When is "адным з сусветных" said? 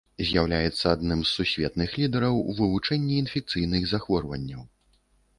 0.91-1.91